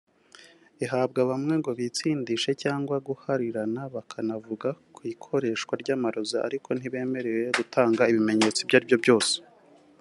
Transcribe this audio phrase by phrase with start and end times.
[0.83, 8.75] ihabwa bamwe ngo bitsindishe cyangwa guharirana bakanavuga ku ikoreshwa ry’amarozi ariko ntibemere gutanga ibimenyetso ibyo
[8.79, 9.35] ari byose